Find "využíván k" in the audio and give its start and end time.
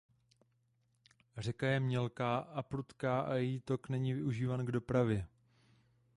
4.13-4.71